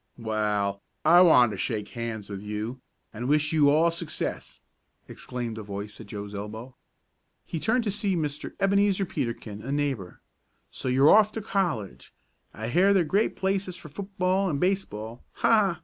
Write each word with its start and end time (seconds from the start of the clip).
"Wa'al, 0.17 0.81
I 1.05 1.21
want 1.21 1.51
to 1.51 1.59
shake 1.59 1.89
hands 1.89 2.27
with 2.27 2.41
you, 2.41 2.81
an' 3.13 3.27
wish 3.27 3.53
you 3.53 3.69
all 3.69 3.91
success," 3.91 4.61
exclaimed 5.07 5.59
a 5.59 5.61
voice 5.61 6.01
at 6.01 6.07
Joe's 6.07 6.33
elbow. 6.33 6.75
He 7.45 7.59
turned 7.59 7.83
to 7.83 7.91
see 7.91 8.15
Mr. 8.15 8.53
Ebenezer 8.59 9.05
Peterkin, 9.05 9.61
a 9.61 9.71
neighbor. 9.71 10.19
"So 10.71 10.87
you're 10.87 11.11
off 11.15 11.35
for 11.35 11.41
college. 11.41 12.11
I 12.51 12.69
hear 12.69 12.93
they're 12.95 13.03
great 13.03 13.35
places 13.35 13.75
for 13.75 13.89
football 13.89 14.49
and 14.49 14.59
baseball! 14.59 15.23
Ha! 15.33 15.79